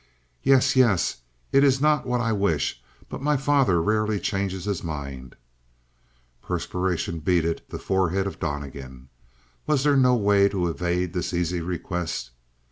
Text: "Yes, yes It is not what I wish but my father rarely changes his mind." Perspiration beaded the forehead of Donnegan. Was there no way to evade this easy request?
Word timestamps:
"Yes, 0.41 0.75
yes 0.75 1.17
It 1.51 1.63
is 1.63 1.79
not 1.79 2.07
what 2.07 2.21
I 2.21 2.31
wish 2.31 2.81
but 3.07 3.21
my 3.21 3.37
father 3.37 3.79
rarely 3.79 4.19
changes 4.19 4.65
his 4.65 4.83
mind." 4.83 5.35
Perspiration 6.41 7.19
beaded 7.19 7.61
the 7.69 7.77
forehead 7.77 8.25
of 8.25 8.39
Donnegan. 8.39 9.09
Was 9.67 9.83
there 9.83 9.95
no 9.95 10.15
way 10.15 10.49
to 10.49 10.67
evade 10.69 11.13
this 11.13 11.35
easy 11.35 11.61
request? 11.61 12.31